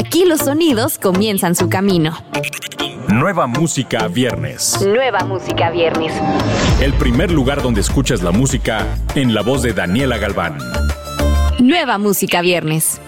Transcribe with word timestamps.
Aquí 0.00 0.24
los 0.24 0.40
sonidos 0.40 0.96
comienzan 0.96 1.54
su 1.54 1.68
camino. 1.68 2.16
Nueva 3.08 3.46
música 3.46 4.08
viernes. 4.08 4.80
Nueva 4.80 5.26
música 5.26 5.68
viernes. 5.68 6.14
El 6.80 6.94
primer 6.94 7.30
lugar 7.30 7.60
donde 7.60 7.82
escuchas 7.82 8.22
la 8.22 8.30
música 8.30 8.86
en 9.14 9.34
la 9.34 9.42
voz 9.42 9.60
de 9.60 9.74
Daniela 9.74 10.16
Galván. 10.16 10.56
Nueva 11.58 11.98
música 11.98 12.40
viernes. 12.40 12.98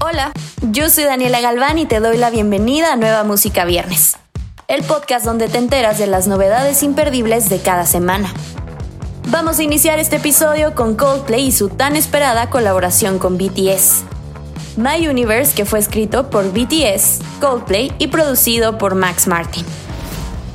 Hola, 0.00 0.32
yo 0.62 0.90
soy 0.90 1.04
Daniela 1.04 1.40
Galván 1.40 1.78
y 1.78 1.86
te 1.86 2.00
doy 2.00 2.16
la 2.16 2.30
bienvenida 2.30 2.94
a 2.94 2.96
Nueva 2.96 3.22
Música 3.22 3.64
Viernes, 3.64 4.16
el 4.66 4.82
podcast 4.82 5.24
donde 5.24 5.48
te 5.48 5.58
enteras 5.58 6.00
de 6.00 6.08
las 6.08 6.26
novedades 6.26 6.82
imperdibles 6.82 7.48
de 7.48 7.60
cada 7.60 7.86
semana. 7.86 8.34
Vamos 9.28 9.60
a 9.60 9.62
iniciar 9.62 10.00
este 10.00 10.16
episodio 10.16 10.74
con 10.74 10.96
Coldplay 10.96 11.46
y 11.46 11.52
su 11.52 11.68
tan 11.68 11.94
esperada 11.94 12.50
colaboración 12.50 13.20
con 13.20 13.38
BTS. 13.38 14.06
My 14.76 15.06
Universe, 15.06 15.54
que 15.54 15.64
fue 15.64 15.78
escrito 15.78 16.30
por 16.30 16.52
BTS, 16.52 17.20
Coldplay 17.40 17.92
y 17.98 18.06
producido 18.06 18.78
por 18.78 18.94
Max 18.94 19.26
Martin. 19.26 19.64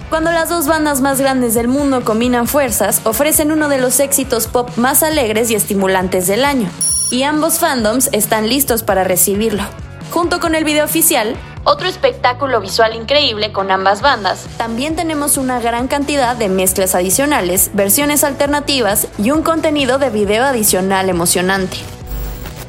Cuando 0.10 0.32
las 0.32 0.50
dos 0.50 0.68
bandas 0.68 1.02
más 1.02 1.20
grandes 1.20 1.54
del 1.54 1.68
mundo 1.68 2.04
combinan 2.04 2.48
fuerzas, 2.48 3.02
ofrecen 3.04 3.52
uno 3.52 3.70
de 3.70 3.78
los 3.78 4.00
éxitos 4.00 4.48
pop 4.48 4.70
más 4.78 5.04
alegres 5.04 5.52
y 5.52 5.56
estimulantes 5.56 6.28
del 6.28 6.46
año, 6.46 6.70
y 7.12 7.24
ambos 7.24 7.60
fandoms 7.60 8.10
están 8.14 8.48
listos 8.48 8.84
para 8.84 9.04
recibirlo. 9.04 9.64
Junto 10.10 10.40
con 10.40 10.56
el 10.56 10.64
video 10.64 10.86
oficial, 10.86 11.36
otro 11.66 11.90
espectáculo 11.90 12.62
visual 12.62 12.96
increíble 12.96 13.52
con 13.52 13.70
ambas 13.70 14.02
bandas, 14.02 14.48
también 14.58 14.96
tenemos 14.96 15.38
una 15.38 15.60
gran 15.60 15.90
cantidad 15.90 16.38
de 16.38 16.48
mezclas 16.48 16.96
adicionales, 16.96 17.72
versiones 17.74 18.24
alternativas 18.24 19.10
y 19.18 19.32
un 19.32 19.44
contenido 19.44 20.00
de 20.00 20.10
video 20.10 20.46
adicional 20.46 21.10
emocionante. 21.10 21.78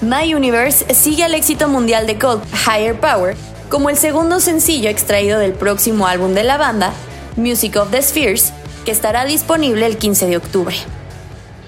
My 0.00 0.32
Universe 0.32 0.94
sigue 0.94 1.24
al 1.24 1.34
éxito 1.34 1.68
mundial 1.68 2.06
de 2.06 2.18
Cold 2.18 2.44
Higher 2.64 2.98
Power 3.00 3.36
como 3.68 3.90
el 3.90 3.96
segundo 3.96 4.38
sencillo 4.38 4.88
extraído 4.88 5.40
del 5.40 5.54
próximo 5.54 6.06
álbum 6.06 6.34
de 6.34 6.44
la 6.44 6.56
banda, 6.56 6.92
Music 7.36 7.76
of 7.76 7.90
the 7.90 8.00
Spheres, 8.00 8.52
que 8.84 8.92
estará 8.92 9.24
disponible 9.24 9.84
el 9.86 9.98
15 9.98 10.26
de 10.26 10.36
octubre. 10.36 10.76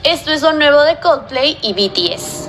Esto 0.05 0.31
es 0.31 0.43
lo 0.43 0.53
nuevo 0.53 0.81
de 0.83 0.99
Coldplay 1.01 1.59
y 1.61 1.73
BTS. 1.73 2.49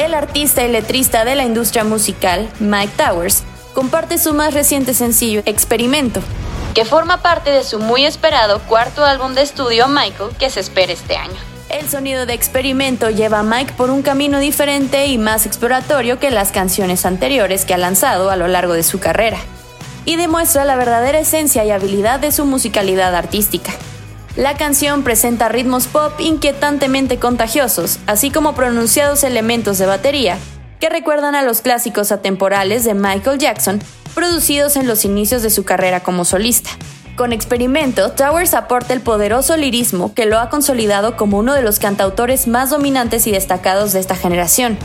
El 0.00 0.14
artista 0.14 0.64
y 0.64 0.72
letrista 0.72 1.26
de 1.26 1.34
la 1.34 1.44
industria 1.44 1.84
musical, 1.84 2.48
Mike 2.58 2.94
Towers, 2.96 3.42
comparte 3.74 4.16
su 4.16 4.32
más 4.32 4.54
reciente 4.54 4.94
sencillo, 4.94 5.42
Experimento, 5.44 6.22
que 6.74 6.86
forma 6.86 7.18
parte 7.18 7.50
de 7.50 7.62
su 7.62 7.78
muy 7.78 8.06
esperado 8.06 8.60
cuarto 8.60 9.04
álbum 9.04 9.34
de 9.34 9.42
estudio 9.42 9.88
Michael 9.88 10.34
que 10.38 10.48
se 10.48 10.60
espera 10.60 10.94
este 10.94 11.16
año. 11.16 11.36
El 11.68 11.86
sonido 11.86 12.24
de 12.24 12.32
Experimento 12.32 13.10
lleva 13.10 13.40
a 13.40 13.42
Mike 13.42 13.74
por 13.76 13.90
un 13.90 14.00
camino 14.00 14.38
diferente 14.38 15.04
y 15.04 15.18
más 15.18 15.44
exploratorio 15.44 16.18
que 16.18 16.30
las 16.30 16.50
canciones 16.50 17.04
anteriores 17.04 17.66
que 17.66 17.74
ha 17.74 17.78
lanzado 17.78 18.30
a 18.30 18.36
lo 18.36 18.48
largo 18.48 18.72
de 18.72 18.84
su 18.84 19.00
carrera, 19.00 19.36
y 20.06 20.16
demuestra 20.16 20.64
la 20.64 20.76
verdadera 20.76 21.18
esencia 21.18 21.62
y 21.66 21.72
habilidad 21.72 22.20
de 22.20 22.32
su 22.32 22.46
musicalidad 22.46 23.14
artística. 23.14 23.70
La 24.40 24.56
canción 24.56 25.02
presenta 25.02 25.50
ritmos 25.50 25.86
pop 25.86 26.14
inquietantemente 26.18 27.18
contagiosos, 27.18 27.98
así 28.06 28.30
como 28.30 28.54
pronunciados 28.54 29.22
elementos 29.22 29.76
de 29.76 29.84
batería, 29.84 30.38
que 30.80 30.88
recuerdan 30.88 31.34
a 31.34 31.42
los 31.42 31.60
clásicos 31.60 32.10
atemporales 32.10 32.86
de 32.86 32.94
Michael 32.94 33.38
Jackson, 33.38 33.82
producidos 34.14 34.76
en 34.76 34.86
los 34.86 35.04
inicios 35.04 35.42
de 35.42 35.50
su 35.50 35.64
carrera 35.64 36.00
como 36.00 36.24
solista. 36.24 36.70
Con 37.16 37.34
Experimento, 37.34 38.12
Towers 38.12 38.54
aporta 38.54 38.94
el 38.94 39.02
poderoso 39.02 39.58
lirismo 39.58 40.14
que 40.14 40.24
lo 40.24 40.38
ha 40.38 40.48
consolidado 40.48 41.18
como 41.18 41.38
uno 41.38 41.52
de 41.52 41.60
los 41.60 41.78
cantautores 41.78 42.46
más 42.48 42.70
dominantes 42.70 43.26
y 43.26 43.32
destacados 43.32 43.92
de 43.92 44.00
esta 44.00 44.16
generación. 44.16 44.78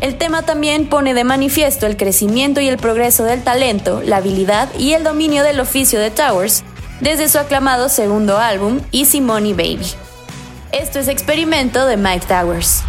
El 0.00 0.16
tema 0.16 0.46
también 0.46 0.88
pone 0.88 1.12
de 1.12 1.24
manifiesto 1.24 1.84
el 1.84 1.98
crecimiento 1.98 2.62
y 2.62 2.68
el 2.68 2.78
progreso 2.78 3.24
del 3.24 3.44
talento, 3.44 4.00
la 4.02 4.16
habilidad 4.16 4.70
y 4.78 4.94
el 4.94 5.04
dominio 5.04 5.42
del 5.42 5.60
oficio 5.60 6.00
de 6.00 6.10
Towers, 6.10 6.64
desde 7.00 7.28
su 7.28 7.38
aclamado 7.38 7.88
segundo 7.88 8.38
álbum, 8.38 8.80
Easy 8.92 9.20
Money 9.20 9.52
Baby. 9.52 9.86
Esto 10.72 10.98
es 10.98 11.08
Experimento 11.08 11.86
de 11.86 11.96
Mike 11.96 12.26
Towers. 12.26 12.82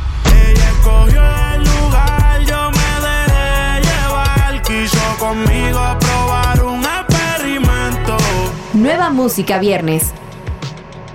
Nueva 8.73 9.09
música 9.09 9.59
viernes. 9.59 10.11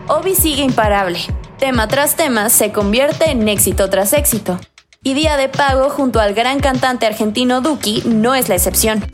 Obi 0.06 0.34
sigue 0.34 0.62
imparable. 0.62 1.18
Tema 1.58 1.88
tras 1.88 2.16
tema 2.16 2.50
se 2.50 2.72
convierte 2.72 3.30
en 3.30 3.48
éxito 3.48 3.88
tras 3.88 4.12
éxito. 4.12 4.58
Y 5.02 5.14
Día 5.14 5.36
de 5.36 5.48
Pago 5.48 5.90
junto 5.90 6.20
al 6.20 6.34
gran 6.34 6.60
cantante 6.60 7.06
argentino 7.06 7.60
Duki 7.60 8.02
no 8.06 8.34
es 8.34 8.48
la 8.48 8.54
excepción. 8.54 9.04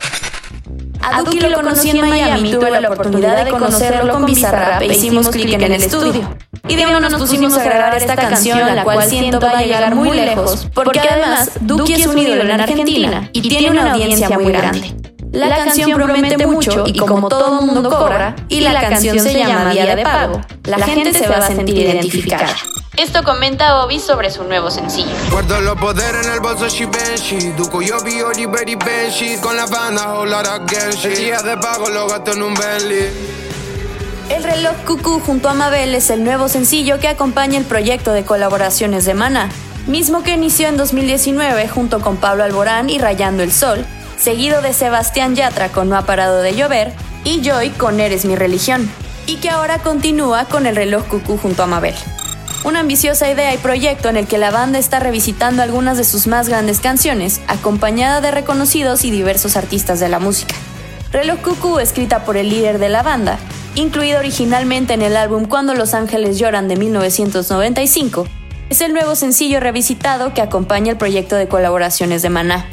A 1.03 1.21
Duki 1.21 1.39
lo 1.39 1.53
conocí 1.53 1.89
en 1.89 2.07
Miami, 2.07 2.51
tuve 2.51 2.79
la 2.79 2.89
oportunidad 2.89 3.43
de 3.43 3.51
conocerlo 3.51 4.13
con 4.13 4.25
Bizarrap 4.25 4.81
e 4.81 4.87
hicimos 4.87 5.29
clic 5.29 5.53
en 5.53 5.61
el 5.61 5.73
estudio. 5.73 6.35
Y 6.67 6.75
de 6.75 6.85
uno 6.85 6.99
nos 6.99 7.15
pusimos 7.15 7.57
a 7.57 7.63
grabar 7.63 7.95
esta 7.95 8.15
canción, 8.15 8.75
la 8.75 8.83
cual 8.83 9.03
siento 9.03 9.39
va 9.39 9.59
a 9.59 9.61
llegar 9.61 9.95
muy 9.95 10.11
lejos, 10.11 10.67
porque 10.73 10.99
además 10.99 11.51
Duki 11.61 11.93
es 11.93 12.05
un 12.05 12.17
ídolo 12.17 12.43
en 12.43 12.51
Argentina 12.51 13.29
y 13.33 13.41
tiene 13.41 13.71
una 13.71 13.93
audiencia 13.93 14.29
muy 14.37 14.51
grande. 14.51 14.95
La 15.31 15.49
canción 15.55 15.91
promete 15.93 16.45
mucho 16.45 16.83
y 16.85 16.97
como 16.97 17.29
todo 17.29 17.61
mundo 17.61 17.89
cobra, 17.89 18.35
y 18.49 18.59
la 18.59 18.79
canción 18.81 19.19
se 19.19 19.33
llama 19.33 19.71
Día 19.71 19.95
de 19.95 20.03
Pago, 20.03 20.41
la 20.65 20.77
gente 20.85 21.13
se 21.13 21.27
va 21.27 21.37
a 21.37 21.47
sentir 21.47 21.77
identificada. 21.77 22.53
Esto 22.97 23.23
comenta 23.23 23.81
Obi 23.83 23.99
sobre 23.99 24.29
su 24.29 24.43
nuevo 24.43 24.69
sencillo. 24.69 25.15
Guardo 25.31 25.61
los 25.61 25.79
poderes 25.79 26.27
en 26.27 26.33
el 26.33 26.41
bolso 26.41 26.67
Givenchy 26.67 27.53
Duco 27.53 27.81
yo 27.81 28.01
vi 28.03 28.21
Oliver 28.21 28.67
y 28.67 28.75
Benji. 28.75 29.37
Con 29.37 29.55
la 29.55 29.65
banda 29.65 30.13
Holar 30.13 30.45
a 30.45 30.67
Genshi 30.67 31.07
El 31.07 31.15
día 31.15 31.41
de 31.41 31.55
pago 31.55 31.89
lo 31.89 32.07
gasto 32.09 32.33
en 32.33 32.43
un 32.43 32.53
Bentley. 32.53 33.09
El 34.29 34.43
reloj 34.43 34.75
Cucú 34.85 35.21
junto 35.21 35.47
a 35.47 35.53
Mabel 35.53 35.95
es 35.95 36.09
el 36.09 36.25
nuevo 36.25 36.49
sencillo 36.49 36.99
que 36.99 37.07
acompaña 37.07 37.57
el 37.57 37.63
proyecto 37.63 38.11
de 38.11 38.25
colaboraciones 38.25 39.05
de 39.05 39.13
Mana, 39.13 39.49
mismo 39.87 40.21
que 40.21 40.33
inició 40.33 40.67
en 40.67 40.75
2019 40.75 41.69
junto 41.69 42.01
con 42.01 42.17
Pablo 42.17 42.43
Alborán 42.43 42.89
y 42.89 42.97
Rayando 42.97 43.41
el 43.41 43.53
Sol, 43.53 43.85
seguido 44.17 44.61
de 44.61 44.73
Sebastián 44.73 45.35
Yatra 45.35 45.69
con 45.69 45.87
No 45.87 45.95
ha 45.95 46.05
parado 46.05 46.41
de 46.41 46.55
llover 46.55 46.93
y 47.23 47.41
Joy 47.41 47.69
con 47.69 48.01
Eres 48.01 48.25
mi 48.25 48.35
religión, 48.35 48.89
y 49.27 49.37
que 49.37 49.49
ahora 49.49 49.79
continúa 49.79 50.45
con 50.45 50.65
el 50.65 50.75
reloj 50.75 51.05
Cucú 51.07 51.37
junto 51.37 51.63
a 51.63 51.67
Mabel 51.67 51.95
una 52.63 52.81
ambiciosa 52.81 53.31
idea 53.31 53.53
y 53.53 53.57
proyecto 53.57 54.09
en 54.09 54.17
el 54.17 54.27
que 54.27 54.37
la 54.37 54.51
banda 54.51 54.77
está 54.77 54.99
revisitando 54.99 55.63
algunas 55.63 55.97
de 55.97 56.03
sus 56.03 56.27
más 56.27 56.47
grandes 56.47 56.79
canciones, 56.79 57.41
acompañada 57.47 58.21
de 58.21 58.31
reconocidos 58.31 59.03
y 59.03 59.11
diversos 59.11 59.57
artistas 59.57 59.99
de 59.99 60.09
la 60.09 60.19
música. 60.19 60.55
Reloj 61.11 61.39
Cucú, 61.41 61.79
escrita 61.79 62.23
por 62.23 62.37
el 62.37 62.49
líder 62.49 62.77
de 62.77 62.89
la 62.89 63.03
banda, 63.03 63.39
incluido 63.75 64.19
originalmente 64.19 64.93
en 64.93 65.01
el 65.01 65.17
álbum 65.17 65.45
Cuando 65.45 65.73
los 65.73 65.93
Ángeles 65.93 66.37
Lloran 66.37 66.67
de 66.67 66.77
1995, 66.77 68.27
es 68.69 68.81
el 68.81 68.93
nuevo 68.93 69.15
sencillo 69.15 69.59
revisitado 69.59 70.33
que 70.33 70.41
acompaña 70.41 70.91
el 70.91 70.97
proyecto 70.97 71.35
de 71.35 71.47
colaboraciones 71.47 72.21
de 72.21 72.29
Maná. 72.29 72.67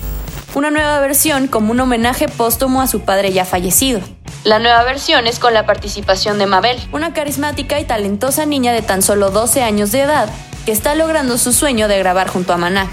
Una 0.55 0.71
nueva 0.71 1.01
versión 1.01 1.49
como 1.49 1.73
un 1.73 1.81
homenaje 1.81 2.29
póstumo 2.29 2.81
a 2.81 2.87
su 2.87 3.01
padre 3.01 3.33
ya 3.33 3.45
fallecido. 3.45 4.01
La 4.45 4.61
nueva 4.61 4.85
versión 4.85 5.27
es 5.27 5.39
con 5.39 5.53
la 5.53 5.67
participación 5.67 6.39
de 6.39 6.47
Mabel, 6.47 6.79
una 6.93 7.13
carismática 7.13 7.81
y 7.81 7.85
talentosa 7.85 8.47
niña 8.47 8.73
de 8.73 8.83
tan 8.83 9.03
solo 9.03 9.31
12 9.31 9.63
años 9.63 9.91
de 9.91 10.03
edad 10.03 10.29
que 10.65 10.73
está 10.73 10.95
logrando 10.95 11.39
su 11.39 11.53
sueño 11.53 11.89
de 11.89 11.99
grabar 11.99 12.29
junto 12.29 12.53
a 12.53 12.57
Maná. 12.57 12.87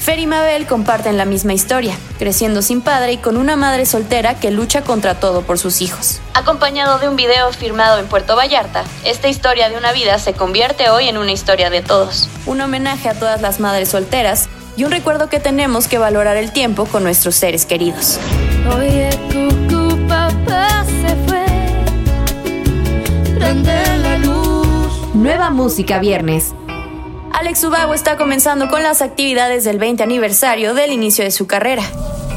Fer 0.00 0.18
y 0.20 0.26
Mabel 0.26 0.66
comparten 0.66 1.18
la 1.18 1.24
misma 1.24 1.52
historia, 1.52 1.96
creciendo 2.18 2.62
sin 2.62 2.80
padre 2.80 3.12
y 3.12 3.16
con 3.18 3.36
una 3.36 3.56
madre 3.56 3.84
soltera 3.84 4.38
que 4.38 4.50
lucha 4.50 4.82
contra 4.82 5.18
todo 5.18 5.42
por 5.42 5.58
sus 5.58 5.82
hijos. 5.82 6.20
Acompañado 6.34 6.98
de 6.98 7.08
un 7.08 7.16
video 7.16 7.52
firmado 7.52 7.98
en 7.98 8.06
Puerto 8.06 8.36
Vallarta, 8.36 8.84
esta 9.04 9.28
historia 9.28 9.68
de 9.68 9.76
una 9.76 9.92
vida 9.92 10.18
se 10.18 10.32
convierte 10.32 10.88
hoy 10.90 11.08
en 11.08 11.18
una 11.18 11.32
historia 11.32 11.68
de 11.68 11.82
todos. 11.82 12.28
Un 12.46 12.60
homenaje 12.60 13.08
a 13.08 13.14
todas 13.14 13.42
las 13.42 13.58
madres 13.60 13.90
solteras 13.90 14.48
y 14.76 14.84
un 14.84 14.92
recuerdo 14.92 15.28
que 15.28 15.40
tenemos 15.40 15.88
que 15.88 15.98
valorar 15.98 16.36
el 16.36 16.52
tiempo 16.52 16.86
con 16.86 17.02
nuestros 17.02 17.34
seres 17.34 17.66
queridos. 17.66 18.18
Oye, 18.76 19.10
música 25.66 25.98
viernes. 25.98 26.54
Alex 27.32 27.64
Ubago 27.64 27.92
está 27.92 28.16
comenzando 28.16 28.68
con 28.68 28.84
las 28.84 29.02
actividades 29.02 29.64
del 29.64 29.80
20 29.80 30.00
aniversario 30.00 30.74
del 30.74 30.92
inicio 30.92 31.24
de 31.24 31.32
su 31.32 31.48
carrera. 31.48 31.82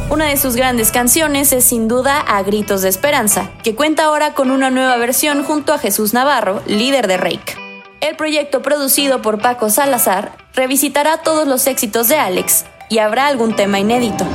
Una 0.10 0.26
de 0.26 0.36
sus 0.36 0.56
grandes 0.56 0.90
canciones 0.90 1.54
es 1.54 1.64
sin 1.64 1.88
duda 1.88 2.20
A 2.22 2.42
Gritos 2.42 2.82
de 2.82 2.90
Esperanza, 2.90 3.52
que 3.64 3.76
cuenta 3.76 4.06
ahora 4.06 4.34
con 4.34 4.50
una 4.50 4.72
nueva 4.72 4.98
versión 4.98 5.44
junto 5.44 5.74
a 5.74 5.78
Jesús 5.78 6.12
Navarro, 6.12 6.64
líder 6.66 7.06
de 7.06 7.18
Rake. 7.18 7.56
El 8.02 8.16
proyecto 8.16 8.64
producido 8.64 9.22
por 9.22 9.40
Paco 9.40 9.70
Salazar 9.70 10.36
revisitará 10.56 11.18
todos 11.18 11.48
los 11.48 11.68
éxitos 11.68 12.08
de 12.08 12.16
Alex 12.16 12.66
y 12.90 12.98
habrá 12.98 13.28
algún 13.28 13.56
tema 13.56 13.80
inédito. 13.80 14.26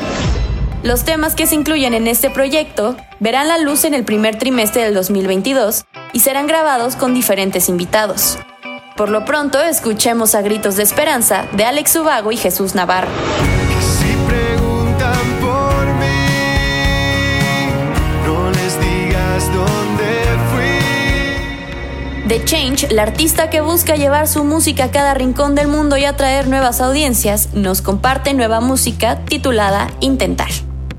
Los 0.84 1.02
temas 1.02 1.34
que 1.34 1.48
se 1.48 1.56
incluyen 1.56 1.94
en 1.94 2.06
este 2.06 2.30
proyecto 2.30 2.96
verán 3.18 3.48
la 3.48 3.58
luz 3.58 3.84
en 3.84 3.94
el 3.94 4.04
primer 4.04 4.38
trimestre 4.38 4.84
del 4.84 4.94
2022 4.94 5.84
y 6.12 6.20
serán 6.20 6.46
grabados 6.46 6.94
con 6.94 7.12
diferentes 7.12 7.68
invitados. 7.68 8.38
Por 8.96 9.08
lo 9.08 9.24
pronto, 9.24 9.60
escuchemos 9.60 10.36
a 10.36 10.42
Gritos 10.42 10.76
de 10.76 10.84
Esperanza 10.84 11.46
de 11.50 11.64
Alex 11.64 11.96
Ubago 11.96 12.30
y 12.30 12.36
Jesús 12.36 12.76
Navarro. 12.76 13.08
Si 13.80 14.14
preguntan 14.28 15.18
por 15.40 15.84
mí, 15.94 16.28
no 18.24 18.50
les 18.52 18.80
digas 18.80 19.52
dónde 19.52 20.04
fui. 20.52 22.28
The 22.28 22.44
Change, 22.44 22.92
la 22.92 23.02
artista 23.02 23.50
que 23.50 23.62
busca 23.62 23.96
llevar 23.96 24.28
su 24.28 24.44
música 24.44 24.84
a 24.84 24.90
cada 24.92 25.12
rincón 25.14 25.56
del 25.56 25.66
mundo 25.66 25.96
y 25.96 26.04
atraer 26.04 26.46
nuevas 26.46 26.80
audiencias, 26.80 27.52
nos 27.52 27.82
comparte 27.82 28.32
nueva 28.32 28.60
música 28.60 29.24
titulada 29.24 29.88
Intentar. 29.98 30.50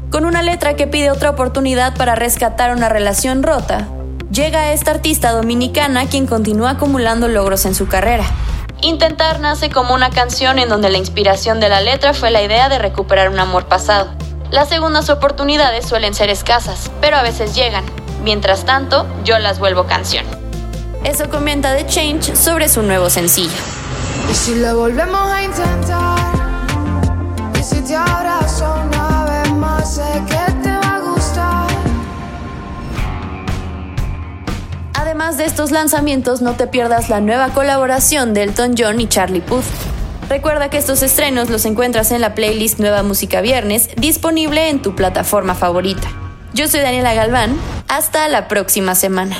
Con 0.09 0.25
una 0.25 0.44
letra 0.44 0.75
que 0.75 0.88
pide 0.88 1.12
otra 1.12 1.30
oportunidad 1.30 1.95
para 1.95 2.15
rescatar 2.15 2.75
una 2.75 2.89
relación 2.89 3.41
rota, 3.41 3.88
llega 4.31 4.72
esta 4.72 4.92
artista 4.92 5.31
dominicana 5.31 6.07
quien 6.07 6.27
continúa 6.27 6.72
acumulando 6.72 7.27
logros 7.27 7.66
en 7.66 7.75
su 7.75 7.88
carrera. 7.88 8.25
Intentar 8.81 9.39
nace 9.39 9.69
como 9.69 9.94
una 9.94 10.10
canción 10.10 10.60
en 10.60 10.69
donde 10.69 10.89
la 10.89 10.98
inspiración 10.98 11.60
de 11.60 11.69
la 11.69 11.81
letra 11.81 12.13
fue 12.13 12.31
la 12.31 12.42
idea 12.42 12.69
de 12.69 12.77
recuperar 12.77 13.30
un 13.30 13.39
amor 13.39 13.66
pasado. 13.66 14.10
Las 14.51 14.69
segundas 14.69 15.10
oportunidades 15.10 15.86
suelen 15.86 16.13
ser 16.13 16.30
escasas, 16.30 16.92
pero 17.01 17.18
a 17.18 17.24
veces 17.24 17.56
llegan. 17.56 17.83
Mientras 18.24 18.66
tanto, 18.66 19.07
yo 19.24 19.39
las 19.39 19.60
vuelvo 19.60 19.86
canción. 19.86 20.25
Eso 21.04 21.30
comenta 21.30 21.75
The 21.75 21.86
Change 21.86 22.36
sobre 22.36 22.69
su 22.69 22.81
nuevo 22.81 23.10
sencillo. 23.10 23.57
Y 24.31 24.33
si 24.33 24.56
lo 24.56 24.75
volvemos 24.77 25.31
a 25.31 25.44
intentar, 25.44 26.19
y 27.60 27.63
si 27.63 27.81
te 27.81 27.95
abrazo 27.95 28.75
una 28.86 29.14
Además 35.25 35.39
de 35.39 35.45
estos 35.45 35.72
lanzamientos, 35.72 36.44
no 36.44 36.54
te 36.54 36.68
pierdas 36.68 37.10
la 37.10 37.19
nueva 37.19 37.50
colaboración 37.50 38.36
de 38.36 38.44
Elton 38.44 38.75
John 38.77 39.01
y 39.01 39.07
Charlie 39.07 39.42
Puth. 39.42 39.63
Recuerda 40.30 40.69
que 40.69 40.77
estos 40.77 41.01
estrenos 41.01 41.50
los 41.50 41.66
encuentras 41.66 42.12
en 42.12 42.22
la 42.22 42.36
playlist 42.36 42.77
Nueva 42.77 43.01
Música 43.01 43.42
Viernes, 43.42 43.89
disponible 43.98 44.69
en 44.69 44.83
tu 44.83 44.94
plataforma 44.94 45.56
favorita. 45.56 46.07
Yo 46.54 46.68
soy 46.68 46.81
Daniela 46.81 47.16
Galván, 47.16 47.57
hasta 47.88 48.27
la 48.27 48.48
próxima 48.48 48.94
semana. 48.94 49.36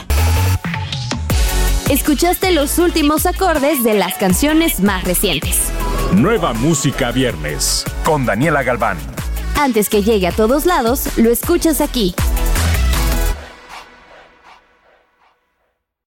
Escuchaste 1.88 2.50
los 2.50 2.80
últimos 2.80 3.28
acordes 3.28 3.84
de 3.84 3.94
las 3.94 4.16
canciones 4.16 4.80
más 4.80 5.04
recientes. 5.04 5.68
Nueva 6.16 6.54
Música 6.54 7.12
Viernes 7.12 7.86
con 8.04 8.26
Daniela 8.26 8.64
Galván. 8.64 8.98
Antes 9.56 9.90
que 9.90 10.02
llegue 10.02 10.26
a 10.26 10.32
todos 10.32 10.66
lados, 10.66 11.16
lo 11.18 11.30
escuchas 11.30 11.80
aquí. 11.80 12.16